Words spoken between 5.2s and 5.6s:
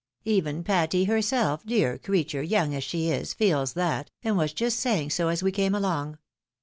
as we